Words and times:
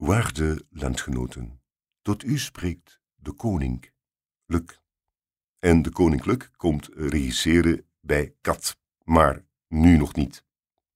Waarde 0.00 0.64
landgenoten, 0.70 1.60
tot 2.02 2.24
u 2.24 2.38
spreekt 2.38 3.00
de 3.14 3.32
koning, 3.32 3.90
Luc. 4.46 4.62
En 5.58 5.82
de 5.82 5.90
koninklijk 5.90 6.50
komt 6.56 6.88
regisseren 6.94 7.84
bij 8.00 8.34
Kat, 8.40 8.76
maar 9.04 9.44
nu 9.68 9.96
nog 9.96 10.14
niet. 10.14 10.44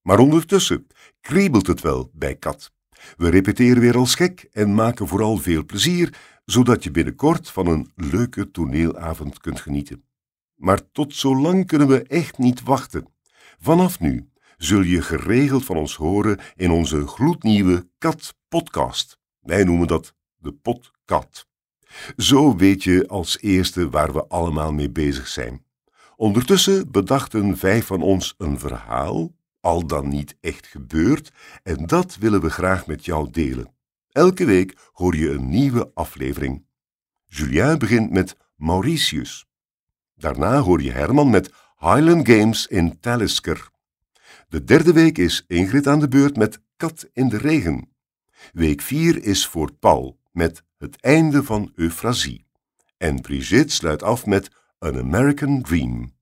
Maar 0.01 0.19
ondertussen 0.19 0.87
kriebelt 1.21 1.67
het 1.67 1.81
wel 1.81 2.09
bij 2.13 2.35
Kat. 2.35 2.73
We 3.17 3.29
repeteren 3.29 3.81
weer 3.81 3.97
als 3.97 4.15
gek 4.15 4.47
en 4.51 4.75
maken 4.75 5.07
vooral 5.07 5.37
veel 5.37 5.65
plezier, 5.65 6.17
zodat 6.45 6.83
je 6.83 6.91
binnenkort 6.91 7.49
van 7.49 7.67
een 7.67 7.91
leuke 7.95 8.51
toneelavond 8.51 9.39
kunt 9.39 9.59
genieten. 9.59 10.05
Maar 10.55 10.91
tot 10.91 11.15
zo 11.15 11.35
lang 11.35 11.67
kunnen 11.67 11.87
we 11.87 12.03
echt 12.03 12.37
niet 12.37 12.63
wachten. 12.63 13.07
Vanaf 13.59 13.99
nu 13.99 14.29
zul 14.57 14.81
je 14.81 15.01
geregeld 15.01 15.65
van 15.65 15.77
ons 15.77 15.95
horen 15.95 16.39
in 16.55 16.71
onze 16.71 17.07
gloednieuwe 17.07 17.89
Kat 17.97 18.35
podcast. 18.47 19.17
Wij 19.39 19.63
noemen 19.63 19.87
dat 19.87 20.13
de 20.37 20.51
podcast. 20.51 21.47
Zo 22.17 22.55
weet 22.55 22.83
je 22.83 23.07
als 23.07 23.39
eerste 23.41 23.89
waar 23.89 24.13
we 24.13 24.27
allemaal 24.27 24.73
mee 24.73 24.89
bezig 24.89 25.27
zijn. 25.27 25.65
Ondertussen 26.15 26.91
bedachten 26.91 27.57
vijf 27.57 27.85
van 27.85 28.01
ons 28.01 28.33
een 28.37 28.59
verhaal, 28.59 29.35
al 29.59 29.87
dan 29.87 30.07
niet 30.07 30.37
echt 30.41 30.67
gebeurd, 30.67 31.31
en 31.63 31.85
dat 31.85 32.15
willen 32.15 32.41
we 32.41 32.49
graag 32.49 32.87
met 32.87 33.05
jou 33.05 33.29
delen. 33.29 33.73
Elke 34.11 34.45
week 34.45 34.77
hoor 34.91 35.15
je 35.15 35.29
een 35.29 35.49
nieuwe 35.49 35.91
aflevering. 35.93 36.65
Julien 37.25 37.79
begint 37.79 38.11
met 38.11 38.35
Mauritius. 38.55 39.45
Daarna 40.15 40.59
hoor 40.59 40.81
je 40.81 40.91
Herman 40.91 41.29
met 41.29 41.53
Highland 41.77 42.29
Games 42.29 42.67
in 42.67 42.99
Talisker. 42.99 43.73
De 44.55 44.63
derde 44.63 44.93
week 44.93 45.17
is 45.17 45.43
Ingrid 45.47 45.87
aan 45.87 45.99
de 45.99 46.07
beurt 46.07 46.37
met 46.37 46.59
Kat 46.77 47.09
in 47.13 47.29
de 47.29 47.37
regen. 47.37 47.89
Week 48.53 48.81
4 48.81 49.23
is 49.23 49.47
voor 49.47 49.73
Paul 49.73 50.19
met 50.31 50.63
Het 50.77 51.01
einde 51.01 51.43
van 51.43 51.71
Euphrasie. 51.75 52.45
En 52.97 53.21
Brigitte 53.21 53.73
sluit 53.73 54.03
af 54.03 54.25
met 54.25 54.49
An 54.79 54.97
American 54.97 55.61
Dream. 55.61 56.13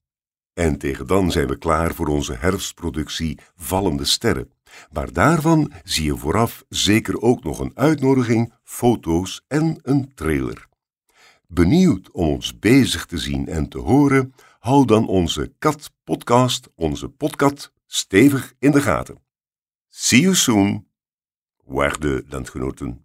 En 0.53 0.77
tegen 0.77 1.07
dan 1.07 1.31
zijn 1.31 1.47
we 1.47 1.57
klaar 1.57 1.93
voor 1.93 2.07
onze 2.07 2.33
herfstproductie 2.33 3.39
Vallende 3.55 4.05
Sterren. 4.05 4.51
Maar 4.91 5.11
daarvan 5.11 5.71
zie 5.83 6.05
je 6.05 6.17
vooraf 6.17 6.63
zeker 6.69 7.21
ook 7.21 7.43
nog 7.43 7.59
een 7.59 7.71
uitnodiging, 7.73 8.53
foto's 8.63 9.43
en 9.47 9.79
een 9.81 10.11
trailer. 10.13 10.67
Benieuwd 11.47 12.11
om 12.11 12.27
ons 12.27 12.59
bezig 12.59 13.05
te 13.05 13.17
zien 13.17 13.47
en 13.47 13.69
te 13.69 13.77
horen, 13.77 14.33
hou 14.59 14.85
dan 14.85 15.07
onze 15.07 15.53
Kat-podcast, 15.59 16.69
onze 16.75 17.09
podcast, 17.09 17.71
stevig 17.93 18.53
in 18.59 18.71
de 18.71 18.81
gaten. 18.81 19.23
See 19.89 20.21
you 20.21 20.35
soon, 20.35 20.87
waarde 21.63 22.23
landgenoten. 22.27 23.02